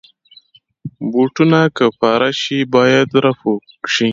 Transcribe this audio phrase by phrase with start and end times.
[1.11, 3.53] بوټونه که پاره شي، باید رفو
[3.93, 4.07] شي.